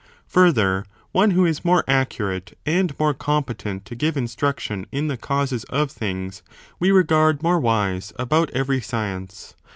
Further, 0.29 0.83
one 1.11 1.29
who 1.29 1.45
is 1.45 1.63
more 1.63 1.83
accurate, 1.87 2.57
and 2.65 2.91
more 2.97 3.13
competent 3.13 3.85
to 3.85 3.93
give 3.93 4.17
in 4.17 4.27
struction 4.27 4.87
in 4.91 5.09
the 5.09 5.15
causes 5.15 5.63
of 5.65 5.91
things, 5.91 6.41
we 6.79 6.89
regard 6.89 7.43
more 7.43 7.59
wise 7.59 8.11
about 8.17 8.49
every 8.49 8.81
science. 8.81 9.53